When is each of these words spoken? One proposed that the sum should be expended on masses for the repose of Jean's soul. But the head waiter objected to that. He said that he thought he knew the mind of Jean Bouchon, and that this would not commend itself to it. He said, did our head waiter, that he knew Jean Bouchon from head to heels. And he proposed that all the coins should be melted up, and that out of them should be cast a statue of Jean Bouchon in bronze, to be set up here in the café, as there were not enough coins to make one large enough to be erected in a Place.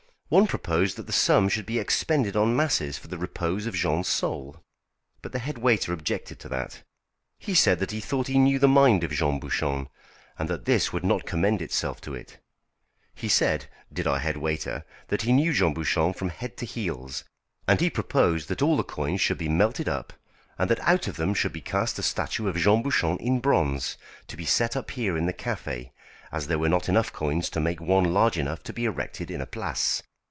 One 0.33 0.47
proposed 0.47 0.95
that 0.95 1.07
the 1.07 1.11
sum 1.11 1.49
should 1.49 1.65
be 1.65 1.77
expended 1.77 2.37
on 2.37 2.55
masses 2.55 2.97
for 2.97 3.09
the 3.09 3.17
repose 3.17 3.65
of 3.65 3.75
Jean's 3.75 4.07
soul. 4.07 4.63
But 5.21 5.33
the 5.33 5.39
head 5.39 5.57
waiter 5.57 5.91
objected 5.91 6.39
to 6.39 6.47
that. 6.47 6.83
He 7.37 7.53
said 7.53 7.79
that 7.79 7.91
he 7.91 7.99
thought 7.99 8.27
he 8.27 8.39
knew 8.39 8.57
the 8.57 8.65
mind 8.69 9.03
of 9.03 9.11
Jean 9.11 9.41
Bouchon, 9.41 9.89
and 10.39 10.47
that 10.47 10.63
this 10.63 10.93
would 10.93 11.03
not 11.03 11.25
commend 11.25 11.61
itself 11.61 11.99
to 12.03 12.15
it. 12.15 12.37
He 13.13 13.27
said, 13.27 13.65
did 13.91 14.07
our 14.07 14.19
head 14.19 14.37
waiter, 14.37 14.85
that 15.09 15.23
he 15.23 15.33
knew 15.33 15.51
Jean 15.51 15.73
Bouchon 15.73 16.13
from 16.13 16.29
head 16.29 16.55
to 16.55 16.65
heels. 16.65 17.25
And 17.67 17.81
he 17.81 17.89
proposed 17.89 18.47
that 18.47 18.61
all 18.61 18.77
the 18.77 18.83
coins 18.83 19.19
should 19.19 19.37
be 19.37 19.49
melted 19.49 19.89
up, 19.89 20.13
and 20.57 20.69
that 20.69 20.79
out 20.79 21.09
of 21.09 21.17
them 21.17 21.33
should 21.33 21.51
be 21.51 21.59
cast 21.59 21.99
a 21.99 22.03
statue 22.03 22.47
of 22.47 22.55
Jean 22.55 22.81
Bouchon 22.83 23.17
in 23.17 23.41
bronze, 23.41 23.97
to 24.27 24.37
be 24.37 24.45
set 24.45 24.77
up 24.77 24.91
here 24.91 25.17
in 25.17 25.25
the 25.25 25.33
café, 25.33 25.91
as 26.31 26.47
there 26.47 26.57
were 26.57 26.69
not 26.69 26.87
enough 26.87 27.11
coins 27.11 27.49
to 27.49 27.59
make 27.59 27.81
one 27.81 28.13
large 28.13 28.37
enough 28.37 28.63
to 28.63 28.71
be 28.71 28.85
erected 28.85 29.29
in 29.29 29.41
a 29.41 29.45
Place. 29.45 30.01